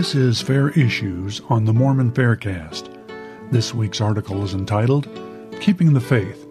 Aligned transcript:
This 0.00 0.14
is 0.14 0.40
Fair 0.40 0.70
Issues 0.70 1.42
on 1.50 1.66
the 1.66 1.74
Mormon 1.74 2.10
Faircast. 2.10 2.88
This 3.50 3.74
week's 3.74 4.00
article 4.00 4.42
is 4.42 4.54
entitled 4.54 5.06
Keeping 5.60 5.92
the 5.92 6.00
Faith. 6.00 6.48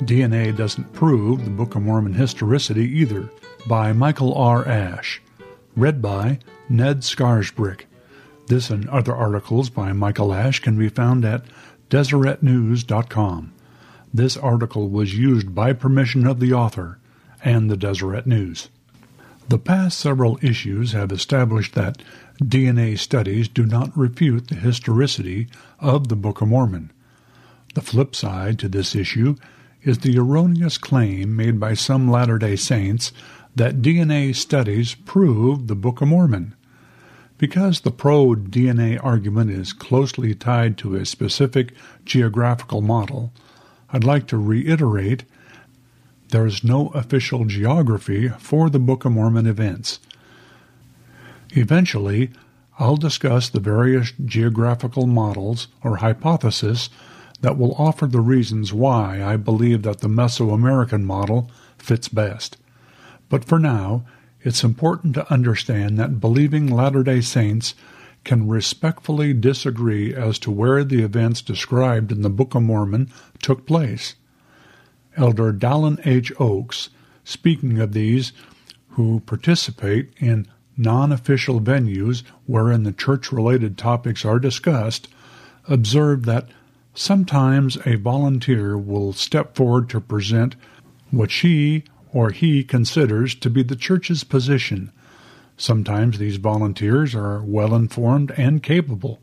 DNA 0.00 0.54
doesn't 0.54 0.92
prove 0.92 1.42
the 1.42 1.50
Book 1.50 1.74
of 1.74 1.80
Mormon 1.80 2.12
historicity 2.12 2.84
either, 2.84 3.30
by 3.66 3.94
Michael 3.94 4.34
R. 4.34 4.68
Ash. 4.68 5.22
Read 5.74 6.02
by 6.02 6.40
Ned 6.68 6.98
Scarisbrick. 6.98 7.84
This 8.48 8.68
and 8.68 8.86
other 8.90 9.16
articles 9.16 9.70
by 9.70 9.94
Michael 9.94 10.34
Ash 10.34 10.60
can 10.60 10.76
be 10.76 10.90
found 10.90 11.24
at 11.24 11.46
DeseretNews.com. 11.88 13.54
This 14.12 14.36
article 14.36 14.90
was 14.90 15.16
used 15.16 15.54
by 15.54 15.72
permission 15.72 16.26
of 16.26 16.40
the 16.40 16.52
author 16.52 16.98
and 17.42 17.70
the 17.70 17.76
Deseret 17.78 18.26
News. 18.26 18.68
The 19.48 19.58
past 19.58 19.98
several 19.98 20.38
issues 20.42 20.92
have 20.92 21.10
established 21.10 21.74
that 21.74 22.02
DNA 22.42 22.98
studies 22.98 23.48
do 23.48 23.64
not 23.64 23.96
refute 23.96 24.48
the 24.48 24.56
historicity 24.56 25.48
of 25.78 26.08
the 26.08 26.16
Book 26.16 26.40
of 26.40 26.48
Mormon. 26.48 26.90
The 27.74 27.80
flip 27.80 28.14
side 28.14 28.58
to 28.58 28.68
this 28.68 28.94
issue 28.94 29.36
is 29.82 29.98
the 29.98 30.18
erroneous 30.18 30.78
claim 30.78 31.36
made 31.36 31.58
by 31.60 31.74
some 31.74 32.10
Latter 32.10 32.38
day 32.38 32.56
Saints 32.56 33.12
that 33.54 33.82
DNA 33.82 34.34
studies 34.34 34.94
prove 34.94 35.68
the 35.68 35.74
Book 35.74 36.00
of 36.00 36.08
Mormon. 36.08 36.54
Because 37.38 37.80
the 37.80 37.90
pro 37.90 38.34
DNA 38.34 39.02
argument 39.02 39.50
is 39.50 39.72
closely 39.72 40.34
tied 40.34 40.78
to 40.78 40.94
a 40.94 41.06
specific 41.06 41.72
geographical 42.04 42.80
model, 42.80 43.32
I'd 43.92 44.04
like 44.04 44.26
to 44.28 44.36
reiterate 44.36 45.24
there 46.28 46.46
is 46.46 46.64
no 46.64 46.88
official 46.88 47.44
geography 47.44 48.28
for 48.28 48.70
the 48.70 48.78
Book 48.78 49.04
of 49.04 49.12
Mormon 49.12 49.46
events. 49.46 49.98
Eventually, 51.50 52.30
I'll 52.78 52.96
discuss 52.96 53.48
the 53.48 53.60
various 53.60 54.12
geographical 54.24 55.06
models 55.06 55.68
or 55.82 55.96
hypotheses 55.96 56.90
that 57.40 57.58
will 57.58 57.74
offer 57.74 58.06
the 58.06 58.20
reasons 58.20 58.72
why 58.72 59.22
I 59.22 59.36
believe 59.36 59.82
that 59.82 60.00
the 60.00 60.08
Mesoamerican 60.08 61.02
model 61.02 61.50
fits 61.76 62.08
best. 62.08 62.56
But 63.28 63.44
for 63.44 63.58
now, 63.58 64.04
it's 64.42 64.64
important 64.64 65.14
to 65.14 65.32
understand 65.32 65.98
that 65.98 66.20
believing 66.20 66.66
Latter 66.66 67.02
day 67.02 67.20
Saints 67.20 67.74
can 68.24 68.48
respectfully 68.48 69.32
disagree 69.32 70.14
as 70.14 70.38
to 70.38 70.50
where 70.50 70.84
the 70.84 71.02
events 71.02 71.42
described 71.42 72.12
in 72.12 72.22
the 72.22 72.30
Book 72.30 72.54
of 72.54 72.62
Mormon 72.62 73.10
took 73.40 73.66
place. 73.66 74.14
Elder 75.16 75.52
Dallin 75.52 76.00
H. 76.06 76.32
Oaks, 76.38 76.90
speaking 77.24 77.78
of 77.80 77.92
these 77.92 78.32
who 78.90 79.20
participate 79.20 80.12
in 80.18 80.46
non 80.76 81.12
official 81.12 81.60
venues 81.60 82.22
wherein 82.46 82.82
the 82.82 82.92
church 82.92 83.30
related 83.32 83.76
topics 83.76 84.24
are 84.24 84.38
discussed, 84.38 85.08
observed 85.68 86.24
that 86.24 86.48
sometimes 86.94 87.78
a 87.86 87.96
volunteer 87.96 88.76
will 88.76 89.12
step 89.12 89.54
forward 89.54 89.88
to 89.88 90.00
present 90.00 90.56
what 91.10 91.30
she 91.30 91.84
or 92.12 92.30
he 92.30 92.62
considers 92.62 93.34
to 93.34 93.50
be 93.50 93.62
the 93.62 93.76
church's 93.76 94.24
position. 94.24 94.90
Sometimes 95.56 96.18
these 96.18 96.36
volunteers 96.36 97.14
are 97.14 97.42
well 97.42 97.74
informed 97.74 98.32
and 98.32 98.62
capable, 98.62 99.20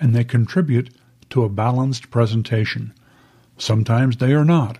and 0.00 0.14
they 0.14 0.24
contribute 0.24 0.90
to 1.30 1.44
a 1.44 1.48
balanced 1.48 2.10
presentation. 2.10 2.92
Sometimes 3.56 4.16
they 4.16 4.32
are 4.32 4.44
not, 4.44 4.78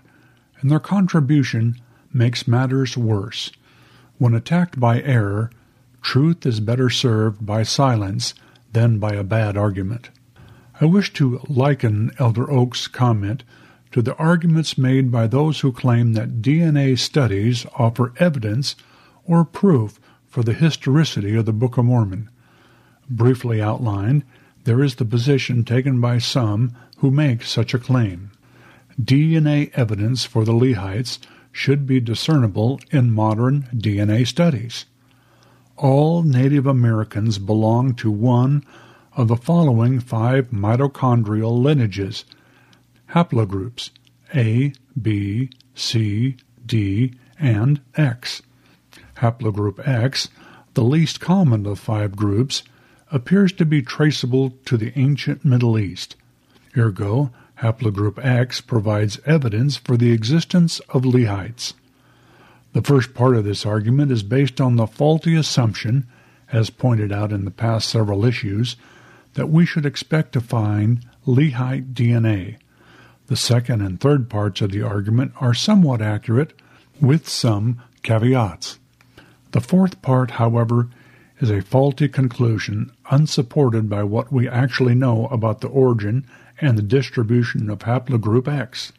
and 0.59 0.69
their 0.69 0.79
contribution 0.79 1.75
makes 2.13 2.47
matters 2.47 2.97
worse. 2.97 3.51
When 4.17 4.33
attacked 4.33 4.79
by 4.79 5.01
error, 5.01 5.49
truth 6.01 6.45
is 6.45 6.59
better 6.59 6.89
served 6.89 7.45
by 7.45 7.63
silence 7.63 8.33
than 8.71 8.99
by 8.99 9.13
a 9.13 9.23
bad 9.23 9.57
argument. 9.57 10.09
I 10.79 10.85
wish 10.85 11.13
to 11.13 11.41
liken 11.47 12.11
Elder 12.17 12.49
Oak's 12.49 12.87
comment 12.87 13.43
to 13.91 14.01
the 14.01 14.15
arguments 14.15 14.77
made 14.77 15.11
by 15.11 15.27
those 15.27 15.59
who 15.59 15.71
claim 15.71 16.13
that 16.13 16.41
DNA 16.41 16.97
studies 16.97 17.65
offer 17.75 18.13
evidence 18.17 18.75
or 19.25 19.45
proof 19.45 19.99
for 20.27 20.43
the 20.43 20.53
historicity 20.53 21.35
of 21.35 21.45
the 21.45 21.53
Book 21.53 21.77
of 21.77 21.85
Mormon. 21.85 22.29
Briefly 23.09 23.61
outlined, 23.61 24.23
there 24.63 24.81
is 24.81 24.95
the 24.95 25.05
position 25.05 25.63
taken 25.65 25.99
by 25.99 26.17
some 26.17 26.75
who 26.97 27.11
make 27.11 27.43
such 27.43 27.73
a 27.73 27.79
claim. 27.79 28.31
DNA 28.99 29.71
evidence 29.73 30.25
for 30.25 30.45
the 30.45 30.53
Lehites 30.53 31.19
should 31.51 31.85
be 31.85 31.99
discernible 31.99 32.79
in 32.91 33.11
modern 33.11 33.63
DNA 33.75 34.25
studies. 34.25 34.85
All 35.81 36.21
Native 36.21 36.67
Americans 36.67 37.39
belong 37.39 37.95
to 37.95 38.11
one 38.11 38.63
of 39.13 39.27
the 39.27 39.35
following 39.35 39.99
five 39.99 40.51
mitochondrial 40.51 41.59
lineages 41.59 42.23
haplogroups 43.09 43.89
A, 44.35 44.73
B, 45.01 45.49
C, 45.73 46.37
D, 46.63 47.15
and 47.39 47.81
X. 47.97 48.43
Haplogroup 49.15 49.79
X, 49.87 50.29
the 50.75 50.83
least 50.83 51.19
common 51.19 51.65
of 51.65 51.79
five 51.79 52.15
groups, 52.15 52.61
appears 53.11 53.51
to 53.53 53.65
be 53.65 53.81
traceable 53.81 54.51
to 54.65 54.77
the 54.77 54.93
ancient 54.95 55.43
Middle 55.43 55.79
East. 55.79 56.15
Ergo, 56.77 57.31
Haplogroup 57.57 58.23
X 58.23 58.61
provides 58.61 59.19
evidence 59.25 59.77
for 59.77 59.97
the 59.97 60.11
existence 60.11 60.79
of 60.89 61.01
Lehites. 61.05 61.73
The 62.73 62.81
first 62.81 63.13
part 63.13 63.35
of 63.35 63.43
this 63.43 63.65
argument 63.65 64.11
is 64.11 64.23
based 64.23 64.61
on 64.61 64.75
the 64.77 64.87
faulty 64.87 65.35
assumption, 65.35 66.07
as 66.51 66.69
pointed 66.69 67.11
out 67.11 67.31
in 67.31 67.43
the 67.43 67.51
past 67.51 67.89
several 67.89 68.25
issues, 68.25 68.77
that 69.33 69.49
we 69.49 69.65
should 69.65 69.85
expect 69.85 70.31
to 70.33 70.41
find 70.41 71.05
Lehite 71.25 71.93
DNA. 71.93 72.57
The 73.27 73.35
second 73.35 73.81
and 73.81 73.99
third 73.99 74.29
parts 74.29 74.61
of 74.61 74.71
the 74.71 74.81
argument 74.81 75.33
are 75.39 75.53
somewhat 75.53 76.01
accurate, 76.01 76.53
with 76.99 77.27
some 77.27 77.81
caveats. 78.03 78.79
The 79.51 79.61
fourth 79.61 80.01
part, 80.01 80.31
however, 80.31 80.89
is 81.39 81.49
a 81.49 81.61
faulty 81.61 82.07
conclusion 82.07 82.91
unsupported 83.09 83.89
by 83.89 84.03
what 84.03 84.31
we 84.31 84.47
actually 84.47 84.95
know 84.95 85.27
about 85.27 85.61
the 85.61 85.67
origin 85.67 86.25
and 86.61 86.77
the 86.77 86.83
distribution 86.83 87.69
of 87.69 87.79
haplogroup 87.79 88.47
X. 88.47 88.93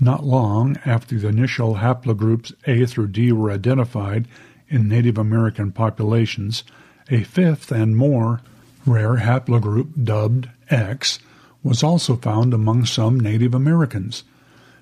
Not 0.00 0.24
long 0.24 0.76
after 0.84 1.18
the 1.18 1.28
initial 1.28 1.76
haplogroups 1.76 2.52
A 2.66 2.84
through 2.86 3.08
D 3.08 3.32
were 3.32 3.50
identified 3.50 4.26
in 4.68 4.88
Native 4.88 5.18
American 5.18 5.72
populations, 5.72 6.64
a 7.10 7.22
fifth 7.22 7.70
and 7.70 7.96
more 7.96 8.40
rare 8.86 9.16
haplogroup 9.16 10.04
dubbed 10.04 10.48
X 10.68 11.18
was 11.62 11.82
also 11.82 12.16
found 12.16 12.52
among 12.52 12.84
some 12.84 13.18
Native 13.18 13.54
Americans. 13.54 14.24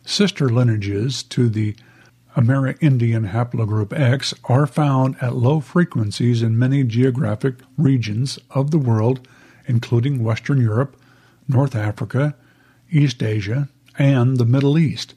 Sister 0.04 0.48
lineages 0.48 1.22
to 1.24 1.48
the 1.48 1.76
Amerindian 2.36 3.30
haplogroup 3.30 3.92
X 3.92 4.34
are 4.44 4.66
found 4.66 5.16
at 5.20 5.36
low 5.36 5.60
frequencies 5.60 6.42
in 6.42 6.58
many 6.58 6.82
geographic 6.82 7.56
regions 7.76 8.38
of 8.50 8.70
the 8.70 8.78
world, 8.78 9.26
including 9.66 10.24
Western 10.24 10.60
Europe, 10.60 10.96
North 11.46 11.76
Africa, 11.76 12.34
East 12.90 13.22
Asia, 13.22 13.68
and 13.98 14.38
the 14.38 14.44
Middle 14.44 14.78
East. 14.78 15.14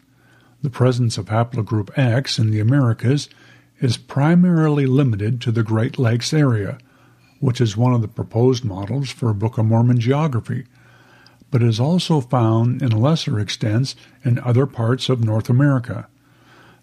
The 0.62 0.70
presence 0.70 1.18
of 1.18 1.28
haplogroup 1.28 1.98
X 1.98 2.40
in 2.40 2.52
the 2.52 2.60
Americas 2.60 3.30
is 3.80 3.98
primarily 3.98 4.86
limited 4.86 5.42
to 5.42 5.52
the 5.52 5.64
Great 5.64 6.00
Lakes 6.00 6.34
area, 6.34 6.78
which 7.40 7.62
is 7.62 7.78
one 7.78 7.94
of 7.94 8.02
the 8.02 8.08
proposed 8.08 8.64
models 8.64 9.10
for 9.10 9.34
Book 9.34 9.58
of 9.58 9.66
Mormon 9.66 10.00
geography, 10.00 10.66
but 11.52 11.62
is 11.62 11.80
also 11.80 12.22
found 12.22 12.82
in 12.82 12.90
lesser 12.90 13.40
extents 13.40 13.96
in 14.24 14.40
other 14.40 14.66
parts 14.66 15.10
of 15.10 15.24
North 15.24 15.50
America. 15.50 16.08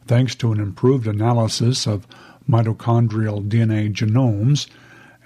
Thanks 0.06 0.34
to 0.37 0.52
an 0.52 0.61
improved 0.61 1.06
analysis 1.06 1.87
of 1.87 2.06
mitochondrial 2.49 3.49
DNA 3.49 3.93
genomes 3.93 4.69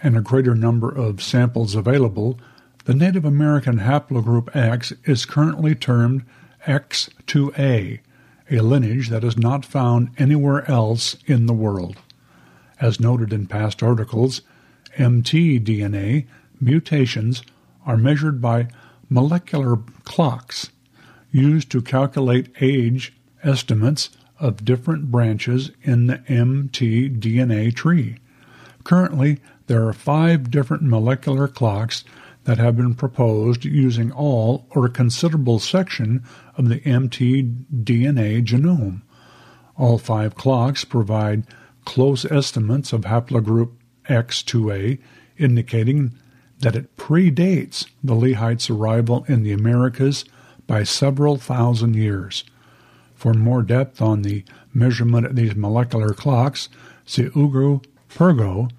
and 0.03 0.17
a 0.17 0.21
greater 0.21 0.55
number 0.55 0.89
of 0.91 1.23
samples 1.23 1.75
available, 1.75 2.39
the 2.85 2.95
Native 2.95 3.25
American 3.25 3.81
haplogroup 3.81 4.55
X 4.55 4.93
is 5.05 5.27
currently 5.27 5.75
termed 5.75 6.25
X2A, 6.67 8.01
a 8.51 8.61
lineage 8.61 9.09
that 9.09 9.25
is 9.25 9.37
not 9.37 9.65
found 9.65 10.11
anywhere 10.19 10.69
else 10.71 11.17
in 11.27 11.47
the 11.47 11.53
world. 11.53 11.99
As 12.81 13.01
noted 13.01 13.33
in 13.33 13.47
past 13.47 13.83
articles, 13.83 14.43
mtDNA 14.97 16.27
mutations 16.61 17.43
are 17.85 17.97
measured 17.97 18.41
by 18.41 18.69
molecular 19.09 19.79
clocks 20.05 20.71
used 21.31 21.71
to 21.71 21.83
calculate 21.83 22.55
age 22.61 23.13
estimates 23.43 24.11
of 24.39 24.65
different 24.65 25.11
branches 25.11 25.71
in 25.83 26.07
the 26.07 26.19
mtDNA 26.19 27.75
tree. 27.75 28.17
Currently, 28.85 29.39
there 29.67 29.87
are 29.87 29.93
five 29.93 30.51
different 30.51 30.83
molecular 30.83 31.49
clocks 31.49 32.05
that 32.47 32.59
have 32.59 32.77
been 32.77 32.95
proposed 32.95 33.65
using 33.65 34.13
all 34.13 34.67
or 34.71 34.87
a 34.87 34.91
considerable 34.91 35.59
section 35.59 36.25
of 36.57 36.69
the 36.69 36.81
mtDNA 36.81 38.45
genome. 38.45 39.03
All 39.77 39.99
five 39.99 40.37
clocks 40.37 40.85
provide 40.85 41.45
close 41.85 42.25
estimates 42.25 42.93
of 42.93 43.03
haplogroup 43.03 43.73
X2A, 44.09 44.99
indicating 45.37 46.15
that 46.61 46.77
it 46.77 46.97
predates 46.97 47.87
the 48.03 48.15
Lehites' 48.15 48.71
arrival 48.71 49.25
in 49.29 49.43
the 49.43 49.53
Americas 49.53 50.25
by 50.69 50.85
several 50.85 51.37
thousand 51.37 51.95
years. 51.95 52.45
For 53.15 53.35
more 53.35 53.63
depth 53.63 54.01
on 54.01 54.23
the 54.23 54.45
measurement 54.73 55.27
of 55.27 55.37
these 55.37 55.57
molecular 55.57 56.15
clocks, 56.15 56.69
see 57.05 57.29
Ugo 57.37 57.83
Perego, 58.09 58.71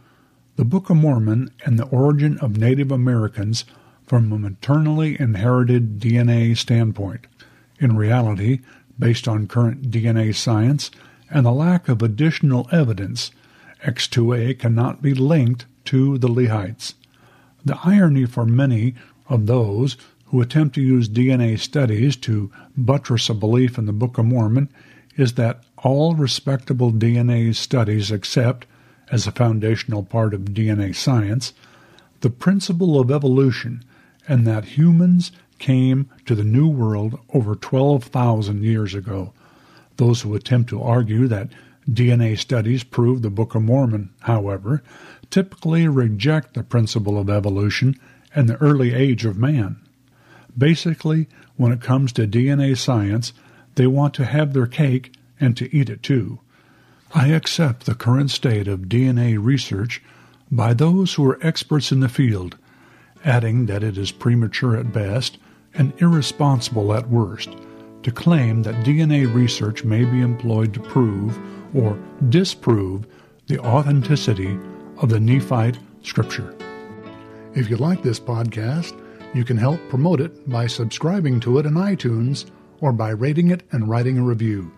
The 0.58 0.66
Book 0.66 0.90
of 0.90 0.98
Mormon 0.98 1.52
and 1.66 1.78
the 1.78 1.86
Origin 1.86 2.40
of 2.40 2.58
Native 2.58 2.92
Americans 2.92 3.64
from 4.08 4.34
a 4.34 4.40
Maternally 4.40 5.16
Inherited 5.20 6.00
DNA 6.00 6.58
Standpoint. 6.58 7.28
In 7.80 7.96
reality, 7.96 8.62
based 8.98 9.28
on 9.28 9.46
current 9.46 9.92
DNA 9.92 10.34
science 10.34 10.90
and 11.30 11.46
the 11.46 11.52
lack 11.52 11.88
of 11.88 12.02
additional 12.02 12.68
evidence, 12.72 13.30
X2A 13.86 14.58
cannot 14.58 15.00
be 15.00 15.14
linked 15.14 15.68
to 15.86 16.18
the 16.18 16.28
Lehites. 16.28 16.96
The 17.64 17.78
irony 17.84 18.26
for 18.26 18.44
many 18.44 18.96
of 19.30 19.46
those 19.46 19.96
who 20.26 20.42
attempt 20.42 20.74
to 20.74 20.82
use 20.82 21.08
DNA 21.08 21.60
studies 21.60 22.16
to 22.16 22.52
buttress 22.76 23.30
a 23.30 23.36
belief 23.36 23.78
in 23.78 23.86
the 23.86 23.94
Book 23.94 24.18
of 24.18 24.26
Mormon 24.26 24.70
is 25.18 25.34
that 25.34 25.64
all 25.78 26.16
respectable 26.16 26.92
DNA 26.92 27.54
studies 27.54 28.10
accept, 28.10 28.66
as 29.12 29.26
a 29.26 29.32
foundational 29.32 30.04
part 30.04 30.34
of 30.34 30.42
DNA 30.42 30.96
science, 30.96 31.54
the 32.22 32.30
principle 32.30 33.00
of 33.00 33.12
evolution 33.12 33.84
and 34.28 34.46
that 34.46 34.66
humans 34.66 35.32
came 35.60 36.10
to 36.26 36.36
the 36.36 36.44
New 36.44 36.68
World 36.68 37.20
over 37.34 37.56
12,000 37.56 38.64
years 38.64 38.94
ago. 38.94 39.34
Those 39.98 40.22
who 40.22 40.36
attempt 40.36 40.70
to 40.70 40.82
argue 40.82 41.28
that 41.28 41.50
DNA 41.90 42.38
studies 42.38 42.84
prove 42.84 43.22
the 43.22 43.30
Book 43.30 43.56
of 43.56 43.64
Mormon, 43.64 44.10
however, 44.22 44.84
typically 45.32 45.88
reject 45.88 46.54
the 46.54 46.64
principle 46.64 47.18
of 47.18 47.30
evolution 47.30 48.00
and 48.36 48.48
the 48.48 48.58
early 48.58 48.94
age 48.94 49.26
of 49.26 49.38
man. 49.38 49.78
Basically, 50.58 51.28
when 51.56 51.72
it 51.72 51.82
comes 51.82 52.12
to 52.14 52.28
DNA 52.28 52.78
science, 52.78 53.34
they 53.76 53.88
want 53.88 54.14
to 54.16 54.26
have 54.26 54.54
their 54.54 54.68
cake 54.68 55.14
and 55.40 55.56
to 55.56 55.74
eat 55.76 55.90
it 55.90 56.04
too. 56.04 56.40
I 57.16 57.28
accept 57.28 57.86
the 57.86 57.96
current 57.96 58.32
state 58.32 58.68
of 58.68 58.82
DNA 58.82 59.38
research 59.42 60.02
by 60.52 60.74
those 60.74 61.14
who 61.14 61.26
are 61.30 61.40
experts 61.42 61.92
in 61.92 62.02
the 62.02 62.10
field, 62.10 62.58
adding 63.24 63.68
that 63.68 63.82
it 63.82 63.98
is 63.98 64.12
premature 64.12 64.76
at 64.76 64.92
best 64.92 65.38
and 65.74 65.94
irresponsible 66.02 66.94
at 66.94 67.10
worst 67.10 67.50
to 68.04 68.12
claim 68.12 68.64
that 68.64 68.86
DNA 68.86 69.34
research 69.34 69.86
may 69.86 70.04
be 70.04 70.22
employed 70.22 70.74
to 70.74 70.82
prove 70.82 71.40
or 71.74 71.98
disprove 72.28 73.08
the 73.48 73.60
authenticity 73.60 74.60
of 74.98 75.10
the 75.10 75.20
Nephite 75.20 75.80
Scripture. 76.04 76.54
If 77.56 77.70
you 77.70 77.78
like 77.78 78.04
this 78.04 78.20
podcast, 78.20 79.00
you 79.34 79.46
can 79.46 79.58
help 79.58 79.80
promote 79.90 80.20
it 80.20 80.50
by 80.50 80.68
subscribing 80.68 81.40
to 81.42 81.58
it 81.60 81.66
in 81.66 81.74
iTunes 81.74 82.50
or 82.82 82.92
by 82.92 83.12
rating 83.12 83.52
it 83.52 83.64
and 83.72 83.90
writing 83.90 84.18
a 84.18 84.24
review. 84.24 84.72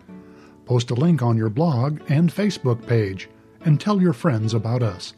Post 0.70 0.92
a 0.92 0.94
link 0.94 1.20
on 1.20 1.36
your 1.36 1.50
blog 1.50 2.00
and 2.08 2.32
Facebook 2.32 2.86
page 2.86 3.28
and 3.62 3.80
tell 3.80 4.00
your 4.00 4.12
friends 4.12 4.54
about 4.54 4.84
us. 4.84 5.14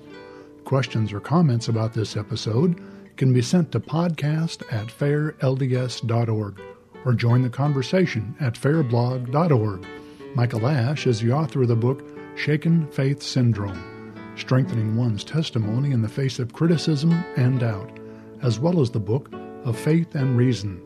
Questions 0.65 1.13
or 1.13 1.21
comments 1.21 1.69
about 1.69 1.93
this 1.93 2.17
episode 2.17 2.81
can 3.19 3.35
be 3.35 3.43
sent 3.43 3.71
to 3.71 3.79
podcast 3.79 4.63
at 4.73 4.87
fairlds.org 4.87 6.59
or 7.05 7.13
join 7.13 7.43
the 7.43 7.51
conversation 7.51 8.35
at 8.41 8.55
fairblog.org. 8.55 9.87
Michael 10.35 10.67
Ash 10.67 11.07
is 11.07 11.21
the 11.21 11.33
author 11.33 11.61
of 11.61 11.69
the 11.69 11.77
book 11.77 12.03
Shaken 12.35 12.91
Faith 12.91 13.23
Syndrome 13.23 14.15
Strengthening 14.37 14.97
One's 14.97 15.23
Testimony 15.23 15.91
in 15.91 16.01
the 16.01 16.09
Face 16.09 16.39
of 16.39 16.55
Criticism 16.55 17.13
and 17.37 17.61
Doubt, 17.61 17.99
as 18.41 18.59
well 18.59 18.81
as 18.81 18.91
the 18.91 18.99
book 18.99 19.31
of 19.65 19.79
Faith 19.79 20.15
and 20.15 20.35
Reason 20.35 20.81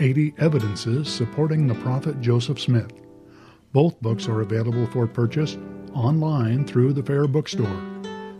80 0.00 0.34
Evidences 0.38 1.08
Supporting 1.08 1.68
the 1.68 1.76
Prophet 1.76 2.20
Joseph 2.20 2.58
Smith. 2.58 2.99
Both 3.72 4.00
books 4.00 4.28
are 4.28 4.40
available 4.40 4.86
for 4.86 5.06
purchase 5.06 5.56
online 5.94 6.66
through 6.66 6.92
the 6.92 7.04
Fair 7.04 7.28
Bookstore. 7.28 7.80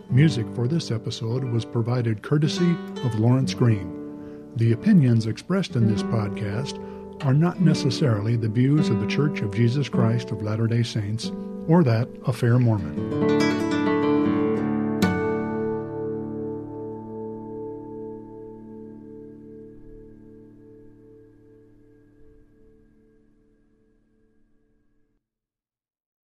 Music 0.09 0.45
for 0.53 0.67
this 0.67 0.91
episode 0.91 1.45
was 1.45 1.63
provided 1.63 2.21
courtesy 2.21 2.75
of 3.05 3.17
Lawrence 3.17 3.53
Green. 3.53 3.97
The 4.57 4.73
opinions 4.73 5.27
expressed 5.27 5.77
in 5.77 5.87
this 5.87 6.03
podcast 6.03 6.77
are 7.23 7.33
not 7.33 7.61
necessarily 7.61 8.35
the 8.35 8.49
views 8.49 8.89
of 8.89 8.99
the 8.99 9.07
Church 9.07 9.39
of 9.39 9.55
Jesus 9.55 9.87
Christ 9.87 10.31
of 10.31 10.41
Latter 10.41 10.67
day 10.67 10.83
Saints 10.83 11.31
or 11.65 11.81
that 11.85 12.09
of 12.25 12.35
Fair 12.35 12.59
Mormon. 12.59 13.50